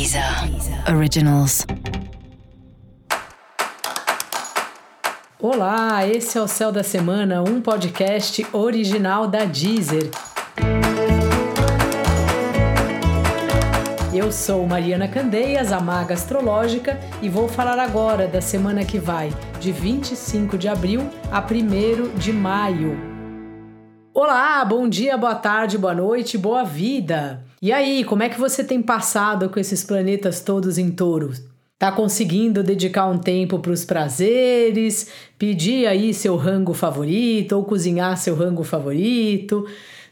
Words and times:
Deezer 0.00 0.24
Originals. 0.96 1.66
Olá, 5.38 6.06
esse 6.08 6.38
é 6.38 6.40
o 6.40 6.48
Céu 6.48 6.72
da 6.72 6.82
Semana, 6.82 7.42
um 7.42 7.60
podcast 7.60 8.46
original 8.50 9.28
da 9.28 9.44
Deezer. 9.44 10.10
Eu 14.14 14.32
sou 14.32 14.66
Mariana 14.66 15.06
Candeias, 15.06 15.70
a 15.70 15.80
maga 15.80 16.14
astrológica, 16.14 16.98
e 17.20 17.28
vou 17.28 17.46
falar 17.46 17.78
agora 17.78 18.26
da 18.26 18.40
semana 18.40 18.82
que 18.86 18.98
vai, 18.98 19.30
de 19.60 19.70
25 19.70 20.56
de 20.56 20.66
abril 20.66 21.10
a 21.30 21.40
1 21.42 22.16
de 22.16 22.32
maio. 22.32 22.98
Olá, 24.14 24.64
bom 24.64 24.88
dia, 24.88 25.18
boa 25.18 25.34
tarde, 25.34 25.76
boa 25.76 25.94
noite, 25.94 26.38
boa 26.38 26.64
vida! 26.64 27.49
E 27.62 27.72
aí, 27.72 28.04
como 28.04 28.22
é 28.22 28.28
que 28.28 28.40
você 28.40 28.64
tem 28.64 28.80
passado 28.80 29.48
com 29.50 29.60
esses 29.60 29.84
planetas 29.84 30.40
todos 30.40 30.78
em 30.78 30.90
touro? 30.90 31.32
Tá 31.78 31.92
conseguindo 31.92 32.62
dedicar 32.62 33.06
um 33.06 33.18
tempo 33.18 33.58
para 33.58 33.72
os 33.72 33.84
prazeres, 33.84 35.08
pedir 35.38 35.86
aí 35.86 36.12
seu 36.14 36.36
rango 36.36 36.72
favorito 36.74 37.52
ou 37.52 37.64
cozinhar 37.64 38.16
seu 38.16 38.34
rango 38.34 38.64
favorito? 38.64 39.66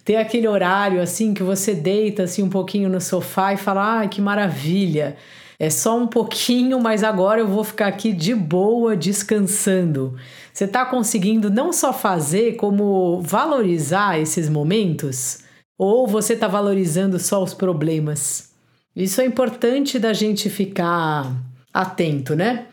ter 0.05 0.17
aquele 0.17 0.49
horário 0.49 1.03
assim 1.03 1.35
que 1.35 1.43
você 1.43 1.75
deita 1.75 2.23
assim 2.23 2.43
um 2.43 2.49
pouquinho 2.49 2.89
no 2.89 3.01
sofá 3.01 3.53
e 3.53 3.59
fala: 3.59 4.01
"Ah, 4.01 4.09
que 4.09 4.21
maravilha! 4.23 5.17
É 5.59 5.69
só 5.71 5.99
um 5.99 6.07
pouquinho, 6.07 6.81
mas 6.81 7.05
agora 7.05 7.41
eu 7.41 7.49
vou 7.49 7.63
ficar 7.65 7.89
aqui 7.89 8.13
de 8.13 8.35
boa, 8.35 8.97
descansando". 8.97 10.17
Você 10.53 10.65
está 10.65 10.87
conseguindo 10.87 11.51
não 11.51 11.73
só 11.75 11.93
fazer, 11.93 12.57
como 12.57 13.21
valorizar 13.23 14.19
esses 14.19 14.49
momentos? 14.49 15.41
Ou 15.79 16.07
você 16.09 16.35
está 16.35 16.49
valorizando 16.49 17.19
só 17.21 17.43
os 17.43 17.55
problemas? 17.55 18.51
Isso 18.97 19.21
é 19.21 19.25
importante 19.25 19.99
da 19.99 20.13
gente 20.13 20.51
ficar 20.51 21.33
atento, 21.73 22.35
né? 22.35 22.67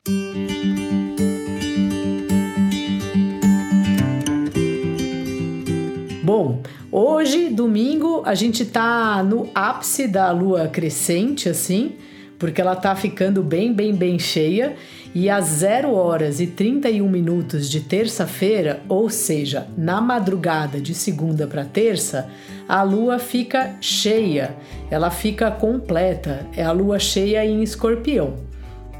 Bom, 6.23 6.63
Hoje, 6.97 7.49
domingo, 7.49 8.21
a 8.25 8.33
gente 8.33 8.63
tá 8.63 9.21
no 9.21 9.49
ápice 9.53 10.07
da 10.07 10.31
lua 10.31 10.69
crescente, 10.69 11.49
assim, 11.49 11.97
porque 12.45 12.61
ela 12.61 12.75
tá 12.75 12.95
ficando 12.95 13.41
bem, 13.41 13.73
bem, 13.73 13.91
bem 13.91 14.19
cheia. 14.19 14.75
E 15.15 15.31
às 15.31 15.45
0 15.45 15.91
horas 15.95 16.39
e 16.39 16.45
31 16.45 17.09
minutos 17.09 17.67
de 17.67 17.79
terça-feira, 17.79 18.83
ou 18.87 19.09
seja, 19.09 19.65
na 19.75 19.99
madrugada 19.99 20.79
de 20.79 20.93
segunda 20.93 21.47
para 21.47 21.65
terça, 21.65 22.29
a 22.69 22.83
lua 22.83 23.17
fica 23.17 23.77
cheia, 23.81 24.55
ela 24.91 25.09
fica 25.09 25.49
completa, 25.49 26.45
é 26.55 26.63
a 26.63 26.71
lua 26.71 26.99
cheia 26.99 27.43
em 27.43 27.63
escorpião. 27.63 28.44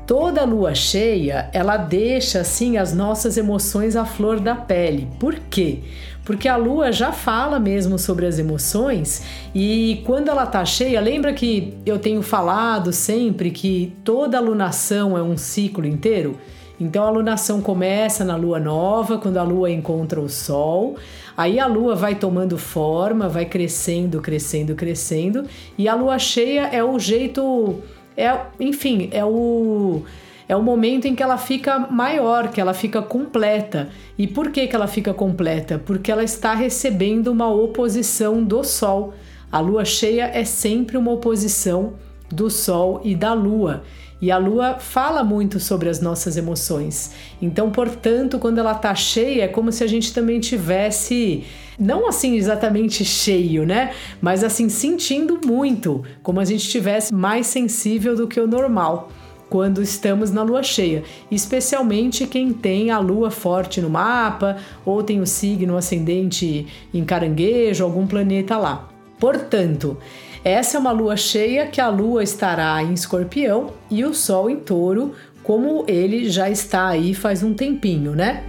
Toda 0.08 0.46
lua 0.46 0.76
cheia, 0.76 1.50
ela 1.52 1.78
deixa 1.78 2.42
assim 2.42 2.78
as 2.78 2.94
nossas 2.94 3.38
emoções 3.38 3.96
à 3.96 4.06
flor 4.06 4.40
da 4.40 4.56
pele. 4.56 5.10
Por 5.20 5.36
quê? 5.50 5.80
porque 6.26 6.48
a 6.48 6.58
lua 6.58 6.92
já 6.92 7.12
fala 7.12 7.60
mesmo 7.60 8.00
sobre 8.00 8.26
as 8.26 8.40
emoções 8.40 9.24
e 9.54 10.02
quando 10.06 10.30
ela 10.30 10.46
tá 10.46 10.66
cheia, 10.66 11.00
lembra 11.00 11.32
que 11.32 11.78
eu 11.86 12.00
tenho 12.00 12.24
falado 12.24 12.92
sempre 12.92 13.52
que 13.52 13.96
toda 14.04 14.38
alunação 14.38 15.16
é 15.16 15.22
um 15.22 15.38
ciclo 15.38 15.86
inteiro? 15.86 16.36
Então 16.80 17.04
a 17.04 17.08
alunação 17.08 17.62
começa 17.62 18.26
na 18.26 18.36
lua 18.36 18.60
nova, 18.60 19.18
quando 19.18 19.38
a 19.38 19.44
lua 19.44 19.72
encontra 19.72 20.20
o 20.20 20.28
sol. 20.28 20.98
Aí 21.38 21.58
a 21.58 21.68
lua 21.68 21.96
vai 21.96 22.16
tomando 22.16 22.58
forma, 22.58 23.30
vai 23.30 23.46
crescendo, 23.46 24.20
crescendo, 24.20 24.76
crescendo, 24.76 25.46
e 25.78 25.88
a 25.88 25.96
lua 25.96 26.20
cheia 26.20 26.68
é 26.74 26.84
o 26.84 27.00
jeito 27.00 27.82
é, 28.18 28.38
enfim, 28.60 29.10
é 29.12 29.24
o 29.24 30.04
é 30.48 30.56
o 30.56 30.62
momento 30.62 31.08
em 31.08 31.16
que 31.16 31.24
ela 31.24 31.38
fica 31.38 31.80
maior, 31.80 32.50
que 32.50 32.62
ela 32.62 32.74
fica 32.74 33.02
completa. 33.02 33.90
E 34.16 34.28
por 34.28 34.52
que, 34.52 34.68
que 34.68 34.76
ela 34.76 34.86
fica 34.86 35.12
completa? 35.12 35.82
Porque 35.84 36.12
ela 36.12 36.24
está 36.24 36.54
recebendo 36.54 37.30
uma 37.30 37.50
oposição 37.50 38.44
do 38.44 38.64
Sol. 38.64 39.14
A 39.52 39.60
lua 39.60 39.84
cheia 39.84 40.30
é 40.32 40.44
sempre 40.44 40.98
uma 40.98 41.12
oposição 41.12 41.94
do 42.32 42.50
Sol 42.50 43.02
e 43.04 43.16
da 43.16 43.34
Lua. 43.34 43.84
E 44.26 44.32
a 44.32 44.40
lua 44.40 44.80
fala 44.80 45.24
muito 45.24 45.60
sobre 45.60 45.88
as 45.88 46.02
nossas 46.02 46.36
emoções. 46.36 47.12
Então, 47.40 47.70
portanto, 47.70 48.40
quando 48.40 48.58
ela 48.58 48.72
está 48.72 48.96
cheia, 48.96 49.44
é 49.44 49.48
como 49.48 49.72
se 49.72 49.84
a 49.84 49.88
gente 49.88 50.12
também 50.12 50.40
tivesse 50.40 51.44
não 51.78 52.08
assim 52.08 52.36
exatamente 52.36 53.06
cheio, 53.06 53.68
né? 53.68 53.94
Mas 54.20 54.44
assim 54.44 54.68
sentindo 54.68 55.40
muito, 55.46 56.04
como 56.24 56.40
a 56.40 56.44
gente 56.44 56.68
tivesse 56.68 57.14
mais 57.14 57.46
sensível 57.46 58.16
do 58.16 58.28
que 58.28 58.40
o 58.40 58.48
normal 58.48 59.12
quando 59.48 59.80
estamos 59.80 60.32
na 60.32 60.42
lua 60.42 60.64
cheia, 60.64 61.04
especialmente 61.30 62.26
quem 62.26 62.52
tem 62.52 62.90
a 62.90 62.98
lua 62.98 63.30
forte 63.30 63.80
no 63.80 63.92
mapa 63.92 64.58
ou 64.84 65.04
tem 65.04 65.22
o 65.22 65.28
signo 65.28 65.78
ascendente 65.78 66.66
em 66.92 67.06
caranguejo, 67.06 67.84
algum 67.84 68.08
planeta 68.08 68.58
lá. 68.58 68.90
Portanto, 69.20 69.98
essa 70.46 70.78
é 70.78 70.80
uma 70.80 70.92
lua 70.92 71.18
cheia 71.18 71.66
que 71.66 71.82
a 71.82 71.90
lua 71.90 72.22
estará 72.22 72.80
em 72.84 72.94
escorpião 72.94 73.74
e 73.90 74.06
o 74.06 74.14
sol 74.14 74.48
em 74.48 74.60
touro, 74.60 75.16
como 75.42 75.84
ele 75.88 76.30
já 76.30 76.48
está 76.52 76.90
aí 76.90 77.16
faz 77.16 77.42
um 77.42 77.56
tempinho, 77.56 78.14
né? 78.14 78.44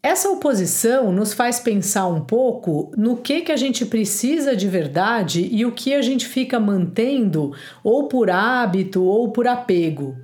Essa 0.00 0.30
oposição 0.30 1.10
nos 1.10 1.32
faz 1.32 1.58
pensar 1.58 2.06
um 2.06 2.20
pouco 2.20 2.92
no 2.96 3.16
que, 3.16 3.40
que 3.40 3.50
a 3.50 3.56
gente 3.56 3.84
precisa 3.84 4.54
de 4.54 4.68
verdade 4.68 5.48
e 5.50 5.66
o 5.66 5.72
que 5.72 5.92
a 5.92 6.00
gente 6.00 6.28
fica 6.28 6.60
mantendo 6.60 7.52
ou 7.82 8.06
por 8.06 8.30
hábito 8.30 9.02
ou 9.02 9.32
por 9.32 9.48
apego. 9.48 10.16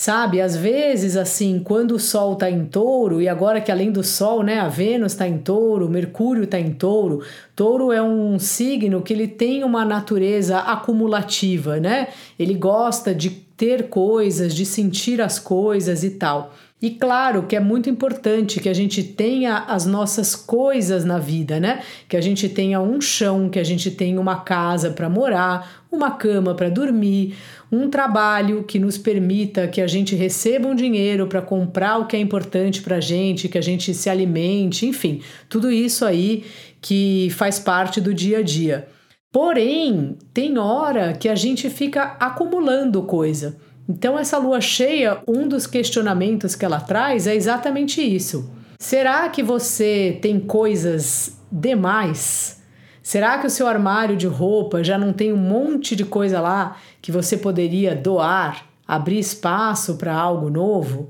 Sabe, 0.00 0.40
às 0.40 0.56
vezes, 0.56 1.16
assim, 1.16 1.58
quando 1.58 1.96
o 1.96 1.98
Sol 1.98 2.34
está 2.34 2.48
em 2.48 2.64
touro, 2.66 3.20
e 3.20 3.28
agora 3.28 3.60
que 3.60 3.72
além 3.72 3.90
do 3.90 4.04
Sol, 4.04 4.44
né, 4.44 4.60
a 4.60 4.68
Vênus 4.68 5.10
está 5.10 5.26
em 5.26 5.38
touro, 5.38 5.90
Mercúrio 5.90 6.44
está 6.44 6.56
em 6.56 6.70
touro, 6.70 7.20
touro 7.56 7.90
é 7.90 8.00
um 8.00 8.38
signo 8.38 9.02
que 9.02 9.12
ele 9.12 9.26
tem 9.26 9.64
uma 9.64 9.84
natureza 9.84 10.60
acumulativa, 10.60 11.80
né? 11.80 12.06
Ele 12.38 12.54
gosta 12.54 13.12
de 13.12 13.28
ter 13.28 13.88
coisas, 13.88 14.54
de 14.54 14.64
sentir 14.64 15.20
as 15.20 15.40
coisas 15.40 16.04
e 16.04 16.10
tal. 16.10 16.54
E 16.80 16.90
claro 16.90 17.42
que 17.42 17.56
é 17.56 17.60
muito 17.60 17.90
importante 17.90 18.60
que 18.60 18.68
a 18.68 18.74
gente 18.74 19.02
tenha 19.02 19.64
as 19.66 19.84
nossas 19.84 20.36
coisas 20.36 21.04
na 21.04 21.18
vida, 21.18 21.58
né? 21.58 21.82
Que 22.08 22.16
a 22.16 22.20
gente 22.20 22.48
tenha 22.48 22.80
um 22.80 23.00
chão, 23.00 23.48
que 23.50 23.58
a 23.58 23.64
gente 23.64 23.90
tenha 23.90 24.20
uma 24.20 24.42
casa 24.42 24.92
para 24.92 25.08
morar, 25.08 25.86
uma 25.90 26.12
cama 26.12 26.54
para 26.54 26.68
dormir, 26.68 27.34
um 27.72 27.90
trabalho 27.90 28.62
que 28.62 28.78
nos 28.78 28.96
permita 28.96 29.66
que 29.66 29.80
a 29.80 29.88
gente 29.88 30.14
receba 30.14 30.68
um 30.68 30.74
dinheiro 30.74 31.26
para 31.26 31.42
comprar 31.42 31.98
o 31.98 32.06
que 32.06 32.14
é 32.16 32.20
importante 32.20 32.80
para 32.80 32.96
a 32.96 33.00
gente, 33.00 33.48
que 33.48 33.58
a 33.58 33.62
gente 33.62 33.92
se 33.92 34.08
alimente, 34.08 34.86
enfim, 34.86 35.20
tudo 35.48 35.72
isso 35.72 36.04
aí 36.04 36.44
que 36.80 37.28
faz 37.30 37.58
parte 37.58 38.00
do 38.00 38.14
dia 38.14 38.38
a 38.38 38.42
dia. 38.42 38.86
Porém, 39.32 40.16
tem 40.32 40.58
hora 40.58 41.12
que 41.12 41.28
a 41.28 41.34
gente 41.34 41.68
fica 41.68 42.16
acumulando 42.20 43.02
coisa. 43.02 43.58
Então, 43.88 44.18
essa 44.18 44.36
lua 44.36 44.60
cheia, 44.60 45.22
um 45.26 45.48
dos 45.48 45.66
questionamentos 45.66 46.54
que 46.54 46.64
ela 46.64 46.78
traz 46.78 47.26
é 47.26 47.34
exatamente 47.34 48.02
isso. 48.02 48.50
Será 48.78 49.28
que 49.30 49.42
você 49.42 50.18
tem 50.20 50.38
coisas 50.38 51.40
demais? 51.50 52.62
Será 53.02 53.38
que 53.38 53.46
o 53.46 53.50
seu 53.50 53.66
armário 53.66 54.14
de 54.14 54.26
roupa 54.26 54.84
já 54.84 54.98
não 54.98 55.14
tem 55.14 55.32
um 55.32 55.38
monte 55.38 55.96
de 55.96 56.04
coisa 56.04 56.38
lá 56.38 56.76
que 57.00 57.10
você 57.10 57.38
poderia 57.38 57.96
doar, 57.96 58.66
abrir 58.86 59.18
espaço 59.18 59.96
para 59.96 60.14
algo 60.14 60.50
novo? 60.50 61.08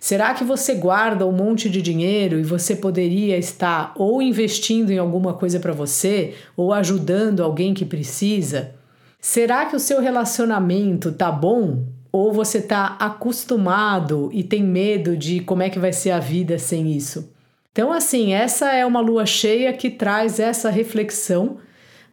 Será 0.00 0.32
que 0.32 0.44
você 0.44 0.74
guarda 0.74 1.26
um 1.26 1.32
monte 1.32 1.68
de 1.68 1.82
dinheiro 1.82 2.40
e 2.40 2.42
você 2.42 2.74
poderia 2.74 3.36
estar 3.36 3.92
ou 3.96 4.22
investindo 4.22 4.90
em 4.90 4.98
alguma 4.98 5.34
coisa 5.34 5.60
para 5.60 5.72
você 5.72 6.34
ou 6.56 6.72
ajudando 6.72 7.42
alguém 7.42 7.74
que 7.74 7.84
precisa? 7.84 8.74
Será 9.20 9.66
que 9.66 9.76
o 9.76 9.80
seu 9.80 10.00
relacionamento 10.00 11.12
tá 11.12 11.30
bom 11.30 11.84
ou 12.14 12.32
você 12.32 12.58
está 12.58 12.96
acostumado 13.00 14.30
e 14.32 14.44
tem 14.44 14.62
medo 14.62 15.16
de 15.16 15.40
como 15.40 15.64
é 15.64 15.68
que 15.68 15.80
vai 15.80 15.92
ser 15.92 16.12
a 16.12 16.20
vida 16.20 16.60
sem 16.60 16.92
isso? 16.92 17.28
Então, 17.72 17.90
assim, 17.92 18.32
essa 18.32 18.72
é 18.72 18.86
uma 18.86 19.00
lua 19.00 19.26
cheia 19.26 19.72
que 19.72 19.90
traz 19.90 20.38
essa 20.38 20.70
reflexão 20.70 21.56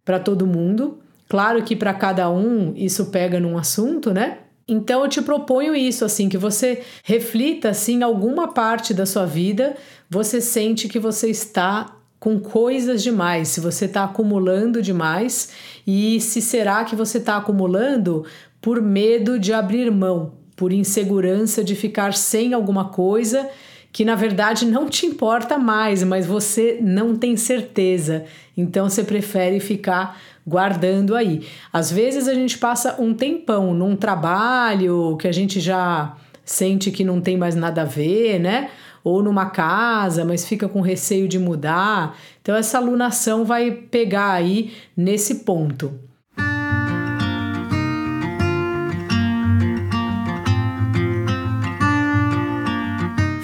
para 0.04 0.18
todo 0.18 0.44
mundo. 0.44 0.98
Claro 1.28 1.62
que 1.62 1.76
para 1.76 1.94
cada 1.94 2.28
um 2.28 2.72
isso 2.74 3.12
pega 3.12 3.38
num 3.38 3.56
assunto, 3.56 4.12
né? 4.12 4.38
Então 4.66 5.04
eu 5.04 5.08
te 5.08 5.22
proponho 5.22 5.72
isso 5.72 6.04
assim 6.04 6.28
que 6.28 6.36
você 6.36 6.82
reflita 7.04 7.70
em 7.86 8.02
alguma 8.02 8.48
parte 8.48 8.92
da 8.92 9.06
sua 9.06 9.24
vida 9.24 9.76
você 10.10 10.40
sente 10.40 10.88
que 10.88 10.98
você 10.98 11.30
está 11.30 11.96
com 12.18 12.38
coisas 12.38 13.02
demais, 13.02 13.48
se 13.48 13.60
você 13.60 13.86
está 13.86 14.04
acumulando 14.04 14.80
demais 14.80 15.50
e 15.84 16.20
se 16.20 16.40
será 16.40 16.84
que 16.84 16.94
você 16.94 17.18
está 17.18 17.36
acumulando 17.36 18.24
por 18.62 18.80
medo 18.80 19.38
de 19.38 19.52
abrir 19.52 19.90
mão, 19.90 20.32
por 20.56 20.72
insegurança 20.72 21.62
de 21.62 21.74
ficar 21.74 22.14
sem 22.14 22.54
alguma 22.54 22.86
coisa 22.86 23.50
que 23.92 24.04
na 24.06 24.14
verdade 24.14 24.64
não 24.64 24.88
te 24.88 25.04
importa 25.04 25.58
mais, 25.58 26.02
mas 26.02 26.24
você 26.24 26.78
não 26.80 27.14
tem 27.14 27.36
certeza. 27.36 28.24
Então 28.56 28.88
você 28.88 29.04
prefere 29.04 29.60
ficar 29.60 30.18
guardando 30.46 31.14
aí. 31.14 31.46
Às 31.70 31.92
vezes 31.92 32.26
a 32.26 32.34
gente 32.34 32.56
passa 32.56 32.96
um 32.98 33.12
tempão 33.12 33.74
num 33.74 33.94
trabalho 33.94 35.16
que 35.18 35.28
a 35.28 35.32
gente 35.32 35.60
já 35.60 36.16
sente 36.44 36.90
que 36.90 37.04
não 37.04 37.20
tem 37.20 37.36
mais 37.36 37.54
nada 37.54 37.82
a 37.82 37.84
ver, 37.84 38.40
né? 38.40 38.70
Ou 39.04 39.22
numa 39.22 39.46
casa, 39.46 40.24
mas 40.24 40.46
fica 40.46 40.68
com 40.68 40.80
receio 40.80 41.28
de 41.28 41.38
mudar. 41.38 42.16
Então 42.40 42.54
essa 42.54 42.78
alunação 42.78 43.44
vai 43.44 43.70
pegar 43.70 44.32
aí 44.32 44.72
nesse 44.96 45.44
ponto. 45.44 45.92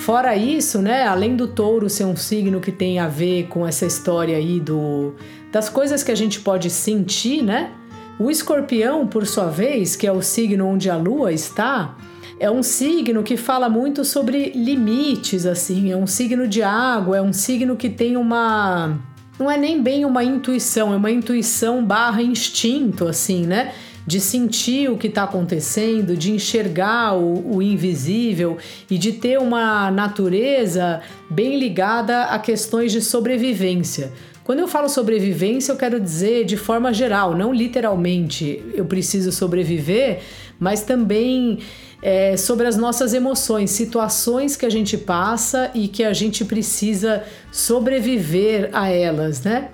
Fora 0.09 0.35
isso, 0.35 0.81
né, 0.81 1.07
além 1.07 1.37
do 1.37 1.47
touro 1.47 1.91
ser 1.91 2.07
um 2.07 2.17
signo 2.17 2.63
que 2.63 2.73
tem 2.73 2.99
a 2.99 3.07
ver 3.07 3.47
com 3.49 3.67
essa 3.67 3.85
história 3.85 4.39
aí 4.39 4.59
do 4.59 5.13
das 5.53 5.69
coisas 5.69 6.03
que 6.03 6.11
a 6.11 6.15
gente 6.15 6.41
pode 6.41 6.71
sentir, 6.71 7.43
né? 7.43 7.73
O 8.19 8.31
escorpião, 8.31 9.07
por 9.07 9.27
sua 9.27 9.51
vez, 9.51 9.97
que 9.97 10.07
é 10.07 10.11
o 10.11 10.23
signo 10.23 10.67
onde 10.67 10.89
a 10.89 10.97
lua 10.97 11.31
está, 11.31 11.95
é 12.41 12.51
um 12.51 12.63
signo 12.63 13.23
que 13.23 13.37
fala 13.37 13.69
muito 13.69 14.03
sobre 14.03 14.51
limites, 14.55 15.45
assim, 15.45 15.93
é 15.93 15.97
um 15.99 16.07
signo 16.07 16.49
de 16.49 16.63
água, 16.63 17.19
é 17.19 17.21
um 17.21 17.35
signo 17.35 17.77
que 17.77 17.91
tem 17.91 18.17
uma. 18.17 18.99
Não 19.39 19.51
é 19.51 19.59
nem 19.59 19.83
bem 19.83 20.07
uma 20.07 20.25
intuição, 20.25 20.91
é 20.91 20.97
uma 20.97 21.11
intuição 21.11 21.85
barra 21.85 22.23
instinto, 22.23 23.07
assim, 23.07 23.47
né? 23.47 23.75
De 24.09 24.21
sentir 24.21 24.91
o 24.91 24.97
que 24.97 25.07
está 25.07 25.25
acontecendo, 25.25 26.17
de 26.17 26.33
enxergar 26.33 27.15
o, 27.15 27.57
o, 27.57 27.63
invisível 27.63 28.57
e 28.91 28.97
de 28.97 29.13
ter 29.13 29.39
uma 29.39 29.91
natureza 29.91 31.03
bem 31.29 31.59
ligada 31.59 32.23
a 32.25 32.39
questões 32.39 32.91
de 32.91 33.03
sobrevivência. 33.03 34.11
Quando 34.43 34.61
eu 34.61 34.67
falo 34.67 34.89
sobrevivência, 34.89 35.73
eu 35.73 35.77
quero 35.77 36.01
dizer 36.01 36.47
de 36.47 36.57
forma 36.57 36.91
geral, 36.91 37.37
não 37.37 37.53
literalmente 37.53 38.65
eu 38.73 38.87
preciso 38.87 39.31
sobreviver, 39.31 40.21
mas 40.59 40.81
também 40.81 41.59
é, 42.01 42.35
sobre 42.35 42.67
as 42.67 42.79
nossas 42.79 43.13
emoções, 43.13 43.71
situações 43.73 44.57
que 44.57 44.65
a 44.65 44.71
gente 44.71 44.97
passa 44.97 45.71
e 45.75 45.87
que 45.87 46.03
a 46.03 46.15
gente 46.15 46.47
precisa 46.47 47.25
sobreviver 47.53 48.71
a 48.73 48.89
elas, 48.89 49.43
né? 49.43 49.69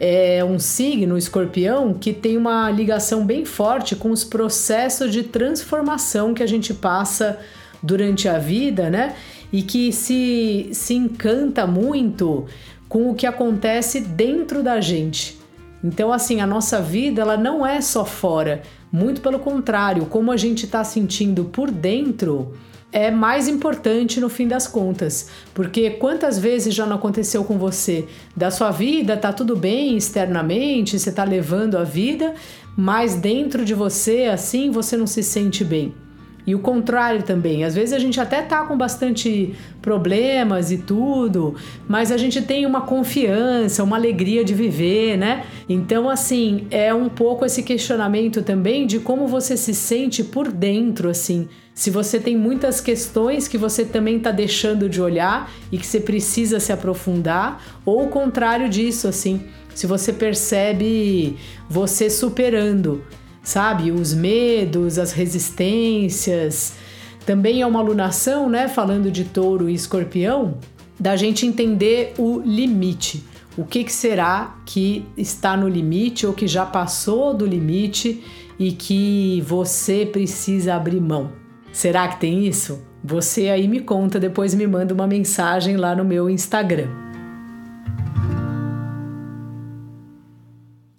É 0.00 0.44
um 0.44 0.58
signo, 0.58 1.18
escorpião, 1.18 1.92
que 1.92 2.12
tem 2.12 2.36
uma 2.36 2.70
ligação 2.70 3.24
bem 3.24 3.44
forte 3.44 3.96
com 3.96 4.10
os 4.10 4.24
processos 4.24 5.12
de 5.12 5.24
transformação 5.24 6.34
que 6.34 6.42
a 6.42 6.46
gente 6.46 6.72
passa 6.72 7.38
durante 7.82 8.28
a 8.28 8.38
vida, 8.38 8.90
né? 8.90 9.14
E 9.52 9.62
que 9.62 9.92
se, 9.92 10.68
se 10.72 10.94
encanta 10.94 11.66
muito 11.66 12.46
com 12.88 13.10
o 13.10 13.14
que 13.14 13.26
acontece 13.26 14.00
dentro 14.00 14.62
da 14.62 14.80
gente. 14.80 15.38
Então, 15.82 16.12
assim, 16.12 16.40
a 16.40 16.46
nossa 16.46 16.80
vida 16.80 17.22
ela 17.22 17.36
não 17.36 17.64
é 17.66 17.80
só 17.80 18.04
fora, 18.04 18.62
muito 18.90 19.20
pelo 19.20 19.38
contrário, 19.38 20.06
como 20.06 20.32
a 20.32 20.36
gente 20.36 20.64
está 20.64 20.82
sentindo 20.82 21.44
por 21.44 21.70
dentro 21.70 22.54
é 22.90 23.10
mais 23.10 23.48
importante 23.48 24.20
no 24.20 24.28
fim 24.28 24.48
das 24.48 24.66
contas, 24.66 25.28
porque 25.52 25.90
quantas 25.90 26.38
vezes 26.38 26.74
já 26.74 26.86
não 26.86 26.96
aconteceu 26.96 27.44
com 27.44 27.58
você? 27.58 28.06
Da 28.34 28.50
sua 28.50 28.70
vida 28.70 29.16
tá 29.16 29.32
tudo 29.32 29.54
bem 29.54 29.96
externamente, 29.96 30.98
você 30.98 31.12
tá 31.12 31.24
levando 31.24 31.76
a 31.76 31.84
vida, 31.84 32.34
mas 32.76 33.14
dentro 33.14 33.64
de 33.64 33.74
você 33.74 34.24
assim 34.24 34.70
você 34.70 34.96
não 34.96 35.06
se 35.06 35.22
sente 35.22 35.62
bem. 35.62 35.94
E 36.48 36.54
o 36.54 36.60
contrário 36.60 37.22
também. 37.22 37.62
Às 37.62 37.74
vezes 37.74 37.92
a 37.92 37.98
gente 37.98 38.18
até 38.18 38.40
tá 38.40 38.64
com 38.64 38.74
bastante 38.74 39.54
problemas 39.82 40.72
e 40.72 40.78
tudo, 40.78 41.54
mas 41.86 42.10
a 42.10 42.16
gente 42.16 42.40
tem 42.40 42.64
uma 42.64 42.80
confiança, 42.80 43.84
uma 43.84 43.98
alegria 43.98 44.42
de 44.42 44.54
viver, 44.54 45.18
né? 45.18 45.44
Então, 45.68 46.08
assim, 46.08 46.66
é 46.70 46.94
um 46.94 47.10
pouco 47.10 47.44
esse 47.44 47.62
questionamento 47.62 48.40
também 48.40 48.86
de 48.86 48.98
como 48.98 49.28
você 49.28 49.58
se 49.58 49.74
sente 49.74 50.24
por 50.24 50.50
dentro, 50.50 51.10
assim. 51.10 51.50
Se 51.74 51.90
você 51.90 52.18
tem 52.18 52.34
muitas 52.34 52.80
questões 52.80 53.46
que 53.46 53.58
você 53.58 53.84
também 53.84 54.16
está 54.16 54.30
deixando 54.30 54.88
de 54.88 55.02
olhar 55.02 55.52
e 55.70 55.76
que 55.76 55.86
você 55.86 56.00
precisa 56.00 56.58
se 56.58 56.72
aprofundar, 56.72 57.62
ou 57.84 58.06
o 58.06 58.08
contrário 58.08 58.70
disso, 58.70 59.06
assim. 59.06 59.42
Se 59.74 59.86
você 59.86 60.14
percebe 60.14 61.36
você 61.68 62.08
superando 62.08 63.02
sabe? 63.48 63.90
Os 63.90 64.12
medos, 64.12 64.98
as 64.98 65.12
resistências. 65.12 66.74
Também 67.24 67.62
é 67.62 67.66
uma 67.66 67.80
alunação, 67.80 68.46
né? 68.46 68.68
Falando 68.68 69.10
de 69.10 69.24
touro 69.24 69.70
e 69.70 69.74
escorpião, 69.74 70.58
da 71.00 71.16
gente 71.16 71.46
entender 71.46 72.12
o 72.18 72.40
limite. 72.40 73.24
O 73.56 73.64
que, 73.64 73.84
que 73.84 73.92
será 73.92 74.54
que 74.66 75.06
está 75.16 75.56
no 75.56 75.66
limite 75.66 76.26
ou 76.26 76.34
que 76.34 76.46
já 76.46 76.66
passou 76.66 77.32
do 77.32 77.46
limite 77.46 78.22
e 78.58 78.70
que 78.72 79.42
você 79.46 80.04
precisa 80.04 80.74
abrir 80.74 81.00
mão? 81.00 81.32
Será 81.72 82.06
que 82.06 82.20
tem 82.20 82.46
isso? 82.46 82.82
Você 83.02 83.48
aí 83.48 83.66
me 83.66 83.80
conta, 83.80 84.20
depois 84.20 84.54
me 84.54 84.66
manda 84.66 84.92
uma 84.92 85.06
mensagem 85.06 85.76
lá 85.76 85.96
no 85.96 86.04
meu 86.04 86.28
Instagram. 86.28 87.07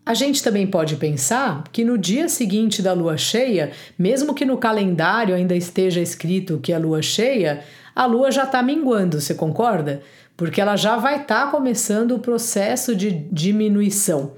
A 0.10 0.16
gente 0.16 0.42
também 0.42 0.66
pode 0.66 0.96
pensar 0.96 1.66
que 1.72 1.86
no 1.86 1.96
dia 1.96 2.28
seguinte 2.28 2.82
da 2.82 2.94
lua 2.94 3.16
cheia, 3.16 3.74
mesmo 3.96 4.34
que 4.34 4.44
no 4.44 4.58
calendário 4.58 5.36
ainda 5.36 5.56
esteja 5.56 6.02
escrito 6.02 6.58
que 6.58 6.74
é 6.74 6.80
lua 6.80 7.00
cheia, 7.00 7.64
a 7.96 8.08
lua 8.08 8.32
já 8.32 8.46
está 8.46 8.64
minguando, 8.64 9.22
você 9.22 9.36
concorda? 9.36 10.02
Porque 10.36 10.60
ela 10.60 10.76
já 10.76 10.98
vai 10.98 11.22
estar 11.22 11.46
tá 11.46 11.52
começando 11.52 12.14
o 12.14 12.20
processo 12.20 12.96
de 12.96 13.12
diminuição. 13.12 14.32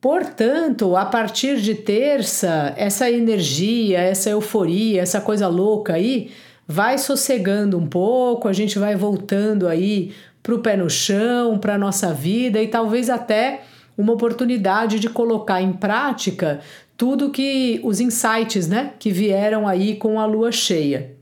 Portanto, 0.00 0.94
a 0.94 1.04
partir 1.04 1.60
de 1.60 1.74
terça, 1.74 2.72
essa 2.76 3.10
energia, 3.10 3.98
essa 3.98 4.30
euforia, 4.30 5.02
essa 5.02 5.20
coisa 5.20 5.48
louca 5.48 5.94
aí 5.94 6.30
vai 6.68 6.98
sossegando 6.98 7.76
um 7.76 7.88
pouco, 7.88 8.46
a 8.46 8.52
gente 8.52 8.78
vai 8.78 8.94
voltando 8.94 9.66
aí 9.66 10.12
para 10.40 10.54
o 10.54 10.60
pé 10.60 10.76
no 10.76 10.88
chão, 10.88 11.58
para 11.58 11.74
a 11.74 11.78
nossa 11.78 12.14
vida 12.14 12.62
e 12.62 12.68
talvez 12.68 13.10
até 13.10 13.62
uma 13.96 14.12
oportunidade 14.12 15.00
de 15.00 15.08
colocar 15.08 15.62
em 15.62 15.72
prática 15.72 16.60
tudo 16.96 17.30
que 17.30 17.80
os 17.84 18.00
insights, 18.00 18.68
né, 18.68 18.92
que 18.98 19.10
vieram 19.10 19.68
aí 19.68 19.96
com 19.96 20.18
a 20.18 20.26
lua 20.26 20.50
cheia. 20.50 21.14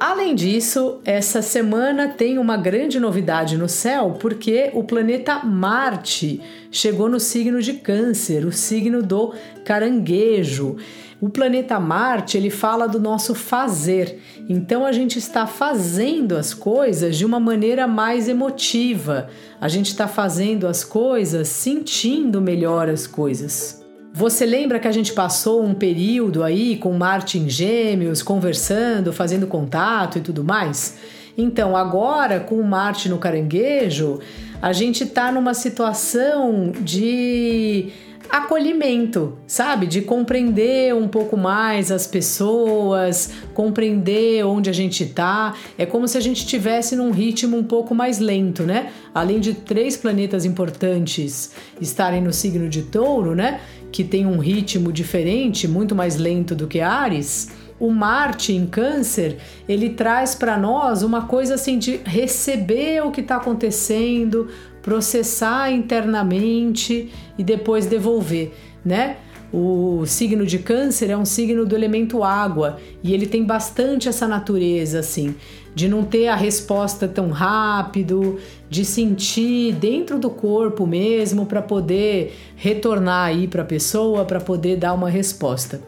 Além 0.00 0.34
disso, 0.34 1.00
essa 1.04 1.42
semana 1.42 2.08
tem 2.08 2.38
uma 2.38 2.56
grande 2.56 2.98
novidade 2.98 3.58
no 3.58 3.68
céu, 3.68 4.16
porque 4.18 4.70
o 4.72 4.82
planeta 4.82 5.44
Marte 5.44 6.40
chegou 6.70 7.08
no 7.08 7.20
signo 7.20 7.60
de 7.60 7.74
Câncer, 7.74 8.46
o 8.46 8.52
signo 8.52 9.02
do 9.02 9.34
caranguejo. 9.62 10.78
O 11.22 11.30
planeta 11.30 11.78
Marte, 11.78 12.36
ele 12.36 12.50
fala 12.50 12.88
do 12.88 12.98
nosso 12.98 13.32
fazer. 13.32 14.20
Então 14.48 14.84
a 14.84 14.90
gente 14.90 15.20
está 15.20 15.46
fazendo 15.46 16.36
as 16.36 16.52
coisas 16.52 17.16
de 17.16 17.24
uma 17.24 17.38
maneira 17.38 17.86
mais 17.86 18.28
emotiva. 18.28 19.28
A 19.60 19.68
gente 19.68 19.86
está 19.86 20.08
fazendo 20.08 20.66
as 20.66 20.82
coisas 20.82 21.46
sentindo 21.46 22.40
melhor 22.40 22.88
as 22.88 23.06
coisas. 23.06 23.80
Você 24.12 24.44
lembra 24.44 24.80
que 24.80 24.88
a 24.88 24.92
gente 24.92 25.12
passou 25.12 25.62
um 25.62 25.74
período 25.74 26.42
aí 26.42 26.76
com 26.76 26.92
Marte 26.92 27.38
em 27.38 27.48
Gêmeos, 27.48 28.20
conversando, 28.20 29.12
fazendo 29.12 29.46
contato 29.46 30.18
e 30.18 30.22
tudo 30.22 30.42
mais? 30.42 30.98
Então, 31.38 31.76
agora 31.76 32.40
com 32.40 32.60
Marte 32.62 33.08
no 33.08 33.18
caranguejo, 33.18 34.18
a 34.60 34.72
gente 34.72 35.04
está 35.04 35.30
numa 35.30 35.54
situação 35.54 36.72
de 36.80 37.92
acolhimento, 38.28 39.38
sabe? 39.46 39.86
De 39.86 40.02
compreender 40.02 40.94
um 40.94 41.08
pouco 41.08 41.36
mais 41.36 41.90
as 41.90 42.06
pessoas, 42.06 43.30
compreender 43.54 44.44
onde 44.44 44.70
a 44.70 44.72
gente 44.72 45.06
tá. 45.06 45.54
É 45.76 45.86
como 45.86 46.08
se 46.08 46.16
a 46.16 46.20
gente 46.20 46.38
estivesse 46.38 46.96
num 46.96 47.10
ritmo 47.10 47.56
um 47.56 47.64
pouco 47.64 47.94
mais 47.94 48.18
lento, 48.18 48.62
né? 48.62 48.90
Além 49.14 49.40
de 49.40 49.54
três 49.54 49.96
planetas 49.96 50.44
importantes 50.44 51.52
estarem 51.80 52.22
no 52.22 52.32
signo 52.32 52.68
de 52.68 52.82
Touro, 52.82 53.34
né? 53.34 53.60
Que 53.90 54.02
tem 54.02 54.26
um 54.26 54.38
ritmo 54.38 54.92
diferente, 54.92 55.68
muito 55.68 55.94
mais 55.94 56.16
lento 56.16 56.54
do 56.54 56.66
que 56.66 56.80
Ares 56.80 57.50
o 57.82 57.90
Marte 57.90 58.52
em 58.52 58.64
Câncer, 58.64 59.38
ele 59.68 59.90
traz 59.90 60.36
para 60.36 60.56
nós 60.56 61.02
uma 61.02 61.22
coisa 61.26 61.54
assim 61.54 61.78
de 61.78 61.96
receber 62.04 63.04
o 63.04 63.10
que 63.10 63.20
está 63.20 63.38
acontecendo, 63.38 64.48
processar 64.82 65.70
internamente 65.70 67.10
e 67.38 67.44
depois 67.44 67.86
devolver, 67.86 68.52
né? 68.84 69.16
O 69.52 70.06
signo 70.06 70.46
de 70.46 70.58
Câncer 70.58 71.10
é 71.10 71.16
um 71.16 71.26
signo 71.26 71.66
do 71.66 71.76
elemento 71.76 72.24
água 72.24 72.78
e 73.02 73.12
ele 73.12 73.26
tem 73.26 73.44
bastante 73.44 74.08
essa 74.08 74.26
natureza 74.26 75.00
assim, 75.00 75.34
de 75.74 75.88
não 75.88 76.04
ter 76.04 76.28
a 76.28 76.34
resposta 76.34 77.06
tão 77.06 77.28
rápido, 77.28 78.38
de 78.70 78.82
sentir 78.82 79.74
dentro 79.74 80.18
do 80.18 80.30
corpo 80.30 80.86
mesmo 80.86 81.44
para 81.44 81.60
poder 81.60 82.34
retornar 82.56 83.26
aí 83.26 83.46
para 83.46 83.60
a 83.60 83.66
pessoa, 83.66 84.24
para 84.24 84.40
poder 84.40 84.78
dar 84.78 84.94
uma 84.94 85.10
resposta. 85.10 85.82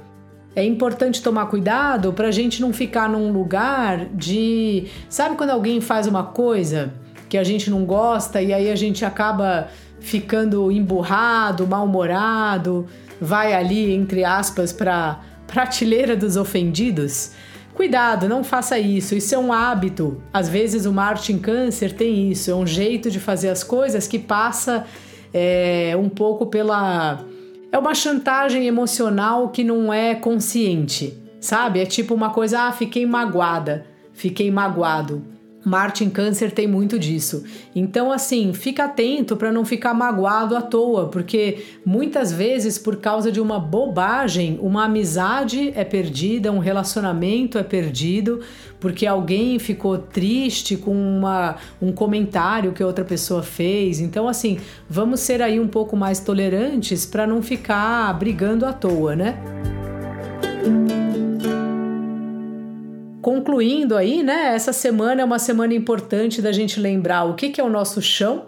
É 0.54 0.62
importante 0.62 1.22
tomar 1.22 1.46
cuidado 1.46 2.12
para 2.12 2.28
a 2.28 2.30
gente 2.30 2.60
não 2.60 2.72
ficar 2.72 3.08
num 3.08 3.32
lugar 3.32 4.06
de. 4.14 4.84
Sabe 5.08 5.36
quando 5.36 5.50
alguém 5.50 5.80
faz 5.80 6.06
uma 6.06 6.22
coisa 6.22 6.92
que 7.34 7.38
a 7.38 7.42
gente 7.42 7.68
não 7.68 7.84
gosta 7.84 8.40
e 8.40 8.52
aí 8.52 8.70
a 8.70 8.76
gente 8.76 9.04
acaba 9.04 9.66
ficando 9.98 10.70
emburrado, 10.70 11.66
mal-humorado, 11.66 12.86
vai 13.20 13.52
ali, 13.52 13.92
entre 13.92 14.24
aspas, 14.24 14.72
para 14.72 15.18
prateleira 15.44 16.14
dos 16.14 16.36
ofendidos? 16.36 17.32
Cuidado, 17.74 18.28
não 18.28 18.44
faça 18.44 18.78
isso. 18.78 19.16
Isso 19.16 19.34
é 19.34 19.38
um 19.38 19.52
hábito. 19.52 20.22
Às 20.32 20.48
vezes 20.48 20.86
o 20.86 20.92
Marte 20.92 21.32
em 21.32 21.38
Câncer 21.40 21.92
tem 21.92 22.30
isso. 22.30 22.52
É 22.52 22.54
um 22.54 22.64
jeito 22.64 23.10
de 23.10 23.18
fazer 23.18 23.48
as 23.48 23.64
coisas 23.64 24.06
que 24.06 24.20
passa 24.20 24.84
é, 25.32 25.96
um 25.98 26.08
pouco 26.08 26.46
pela 26.46 27.24
é 27.72 27.76
uma 27.76 27.96
chantagem 27.96 28.68
emocional 28.68 29.48
que 29.48 29.64
não 29.64 29.92
é 29.92 30.14
consciente, 30.14 31.20
sabe? 31.40 31.80
É 31.80 31.84
tipo 31.84 32.14
uma 32.14 32.30
coisa, 32.30 32.60
ah, 32.60 32.70
fiquei 32.70 33.04
magoada, 33.04 33.84
fiquei 34.12 34.52
magoado. 34.52 35.33
Marte 35.64 36.04
em 36.04 36.10
Câncer 36.10 36.52
tem 36.52 36.68
muito 36.68 36.98
disso. 36.98 37.44
Então, 37.74 38.12
assim, 38.12 38.52
fica 38.52 38.84
atento 38.84 39.36
para 39.36 39.50
não 39.50 39.64
ficar 39.64 39.94
magoado 39.94 40.56
à 40.56 40.60
toa, 40.60 41.08
porque 41.08 41.64
muitas 41.84 42.30
vezes, 42.32 42.78
por 42.78 42.96
causa 42.96 43.32
de 43.32 43.40
uma 43.40 43.58
bobagem, 43.58 44.58
uma 44.60 44.84
amizade 44.84 45.72
é 45.74 45.84
perdida, 45.84 46.52
um 46.52 46.58
relacionamento 46.58 47.58
é 47.58 47.62
perdido, 47.62 48.40
porque 48.78 49.06
alguém 49.06 49.58
ficou 49.58 49.96
triste 49.96 50.76
com 50.76 50.94
uma, 50.94 51.56
um 51.80 51.92
comentário 51.92 52.72
que 52.72 52.84
outra 52.84 53.04
pessoa 53.04 53.42
fez. 53.42 54.00
Então, 54.00 54.28
assim, 54.28 54.58
vamos 54.88 55.20
ser 55.20 55.40
aí 55.40 55.58
um 55.58 55.68
pouco 55.68 55.96
mais 55.96 56.20
tolerantes 56.20 57.06
para 57.06 57.26
não 57.26 57.40
ficar 57.42 58.12
brigando 58.18 58.66
à 58.66 58.72
toa, 58.72 59.16
né? 59.16 59.38
Concluindo 63.24 63.96
aí, 63.96 64.22
né? 64.22 64.54
Essa 64.54 64.70
semana 64.70 65.22
é 65.22 65.24
uma 65.24 65.38
semana 65.38 65.72
importante 65.72 66.42
da 66.42 66.52
gente 66.52 66.78
lembrar 66.78 67.24
o 67.24 67.34
que, 67.34 67.48
que 67.48 67.58
é 67.58 67.64
o 67.64 67.70
nosso 67.70 68.02
chão, 68.02 68.44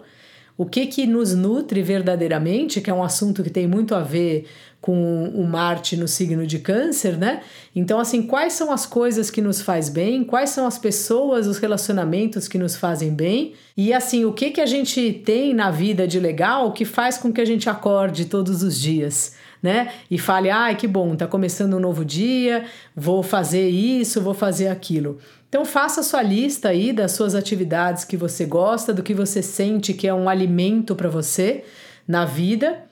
o 0.55 0.67
que, 0.67 0.85
que 0.85 1.07
nos 1.07 1.33
nutre 1.33 1.81
verdadeiramente, 1.81 2.79
que 2.79 2.91
é 2.91 2.93
um 2.93 3.03
assunto 3.03 3.41
que 3.41 3.49
tem 3.49 3.65
muito 3.65 3.95
a 3.95 4.01
ver 4.01 4.45
com 4.79 5.31
o 5.33 5.43
Marte 5.47 5.97
no 5.97 6.07
signo 6.07 6.45
de 6.45 6.59
Câncer, 6.59 7.17
né? 7.17 7.41
Então, 7.75 7.99
assim, 7.99 8.21
quais 8.21 8.53
são 8.53 8.71
as 8.71 8.85
coisas 8.85 9.31
que 9.31 9.41
nos 9.41 9.61
faz 9.61 9.89
bem? 9.89 10.23
Quais 10.23 10.51
são 10.51 10.67
as 10.67 10.77
pessoas, 10.77 11.47
os 11.47 11.57
relacionamentos 11.57 12.47
que 12.47 12.59
nos 12.59 12.75
fazem 12.75 13.11
bem? 13.11 13.53
E 13.75 13.91
assim, 13.91 14.25
o 14.25 14.31
que 14.31 14.51
que 14.51 14.61
a 14.61 14.67
gente 14.67 15.11
tem 15.25 15.55
na 15.55 15.71
vida 15.71 16.07
de 16.07 16.19
legal 16.19 16.71
que 16.71 16.85
faz 16.85 17.17
com 17.17 17.33
que 17.33 17.41
a 17.41 17.45
gente 17.45 17.67
acorde 17.67 18.25
todos 18.25 18.61
os 18.61 18.79
dias? 18.79 19.33
Né? 19.61 19.91
E 20.09 20.17
fale, 20.17 20.49
ai, 20.49 20.75
que 20.75 20.87
bom, 20.87 21.15
tá 21.15 21.27
começando 21.27 21.75
um 21.75 21.79
novo 21.79 22.05
dia, 22.05 22.65
vou 22.95 23.23
fazer 23.23 23.69
isso, 23.69 24.21
vou 24.21 24.33
fazer 24.33 24.67
aquilo. 24.67 25.17
Então 25.49 25.63
faça 25.63 26.01
a 26.01 26.03
sua 26.03 26.21
lista 26.21 26.69
aí 26.69 26.91
das 26.91 27.13
suas 27.13 27.33
atividades 27.33 28.03
que 28.03 28.17
você 28.17 28.45
gosta, 28.45 28.93
do 28.93 29.03
que 29.03 29.13
você 29.13 29.41
sente 29.41 29.93
que 29.93 30.07
é 30.07 30.13
um 30.13 30.27
alimento 30.27 30.95
para 30.95 31.09
você 31.09 31.63
na 32.07 32.25
vida. 32.25 32.83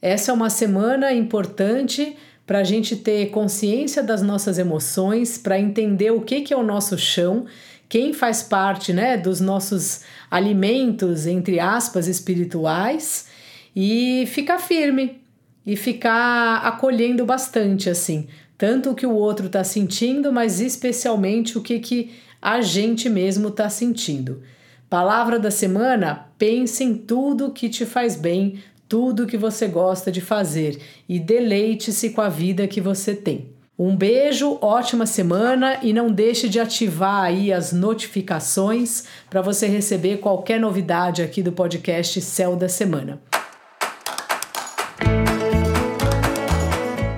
Essa 0.00 0.30
é 0.30 0.34
uma 0.34 0.50
semana 0.50 1.12
importante 1.12 2.16
para 2.46 2.58
a 2.58 2.64
gente 2.64 2.96
ter 2.96 3.30
consciência 3.30 4.02
das 4.02 4.22
nossas 4.22 4.58
emoções, 4.58 5.38
para 5.38 5.58
entender 5.58 6.10
o 6.10 6.20
que, 6.20 6.42
que 6.42 6.52
é 6.52 6.56
o 6.56 6.62
nosso 6.62 6.96
chão, 6.98 7.46
quem 7.88 8.12
faz 8.12 8.42
parte 8.42 8.92
né, 8.92 9.16
dos 9.16 9.40
nossos 9.40 10.02
alimentos, 10.30 11.26
entre 11.26 11.58
aspas, 11.58 12.06
espirituais, 12.06 13.28
e 13.74 14.24
ficar 14.26 14.58
firme, 14.58 15.23
e 15.66 15.76
ficar 15.76 16.58
acolhendo 16.58 17.24
bastante 17.24 17.88
assim, 17.88 18.26
tanto 18.58 18.90
o 18.90 18.94
que 18.94 19.06
o 19.06 19.14
outro 19.14 19.46
está 19.46 19.64
sentindo, 19.64 20.32
mas 20.32 20.60
especialmente 20.60 21.56
o 21.56 21.62
que, 21.62 21.78
que 21.78 22.12
a 22.40 22.60
gente 22.60 23.08
mesmo 23.08 23.48
está 23.48 23.68
sentindo. 23.70 24.42
Palavra 24.88 25.38
da 25.38 25.50
semana: 25.50 26.28
pense 26.38 26.84
em 26.84 26.94
tudo 26.94 27.50
que 27.50 27.68
te 27.68 27.86
faz 27.86 28.14
bem, 28.14 28.58
tudo 28.88 29.26
que 29.26 29.36
você 29.36 29.66
gosta 29.66 30.12
de 30.12 30.20
fazer 30.20 30.80
e 31.08 31.18
deleite-se 31.18 32.10
com 32.10 32.20
a 32.20 32.28
vida 32.28 32.68
que 32.68 32.80
você 32.80 33.14
tem. 33.14 33.54
Um 33.76 33.96
beijo, 33.96 34.56
ótima 34.60 35.04
semana 35.04 35.78
e 35.82 35.92
não 35.92 36.08
deixe 36.08 36.48
de 36.48 36.60
ativar 36.60 37.24
aí 37.24 37.52
as 37.52 37.72
notificações 37.72 39.04
para 39.28 39.42
você 39.42 39.66
receber 39.66 40.18
qualquer 40.18 40.60
novidade 40.60 41.22
aqui 41.22 41.42
do 41.42 41.50
podcast 41.50 42.20
Céu 42.20 42.54
da 42.54 42.68
Semana. 42.68 43.20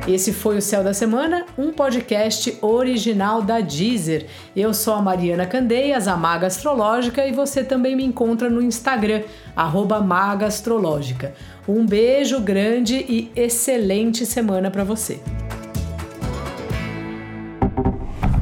Esse 0.06 0.32
foi 0.32 0.56
o 0.56 0.62
Céu 0.62 0.84
da 0.84 0.94
Semana, 0.94 1.44
um 1.58 1.72
podcast 1.72 2.56
original 2.62 3.42
da 3.42 3.60
Deezer. 3.60 4.26
Eu 4.54 4.72
sou 4.72 4.94
a 4.94 5.02
Mariana 5.02 5.46
Candeias, 5.46 6.06
a 6.06 6.16
Maga 6.16 6.46
Astrológica, 6.46 7.26
e 7.26 7.32
você 7.32 7.64
também 7.64 7.96
me 7.96 8.04
encontra 8.04 8.48
no 8.48 8.62
Instagram, 8.62 9.22
arroba 9.56 10.00
Maga 10.00 10.46
Astrológica. 10.46 11.34
Um 11.66 11.84
beijo 11.84 12.40
grande 12.40 13.04
e 13.08 13.32
excelente 13.34 14.24
semana 14.24 14.70
para 14.70 14.84
você. 14.84 15.18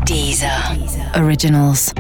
Deezer. 0.05 0.51
Deezer. 0.77 1.25
Originals. 1.25 1.95